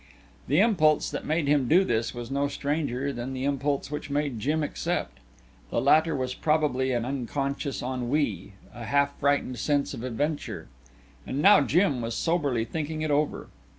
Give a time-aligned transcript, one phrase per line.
[0.47, 4.39] The impulse that made him do this was no stranger than the impulse which made
[4.39, 5.19] Jim accept.
[5.69, 10.69] The latter was probably an unconscious ennui, a half frightened sense of adventure.
[11.27, 13.49] And now Jim was soberly thinking it over.